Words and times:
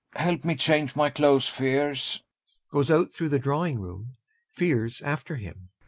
Help 0.15 0.43
me 0.43 0.55
change 0.55 0.95
my 0.95 1.11
clothes, 1.11 1.47
Fiers. 1.47 2.23
[Goes 2.71 2.89
out 2.89 3.11
through 3.13 3.29
the 3.29 3.37
drawing 3.37 3.77
room; 3.79 4.15
FIERS 4.55 4.99
after 5.03 5.35
him. 5.35 5.69